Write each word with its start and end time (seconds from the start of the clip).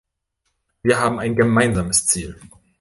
Wir 0.81 0.99
haben 0.99 1.19
ein 1.19 1.35
gemeinsames 1.35 2.07
Ziel. 2.07 2.35